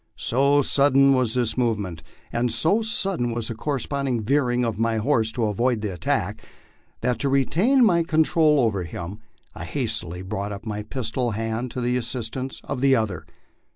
[0.17, 2.01] So sudden was this movement,
[2.33, 6.41] and so sudden was the corresponding veering of my horse to avoid the attack,
[7.01, 9.19] that to retain my con trol over him
[9.53, 13.27] I hastily brought up my pistol hand to the assistance of the other.